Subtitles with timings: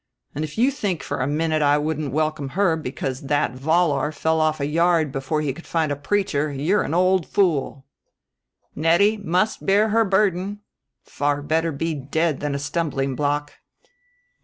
[0.33, 4.41] And if you think for a minute I wouldn't welcome her because that Vollar fell
[4.41, 7.85] off a yard before he could find a preacher you're an old fool!"
[8.75, 10.61] "Nettie must bear her burden:
[11.03, 13.53] far better be dead than a stumbling block."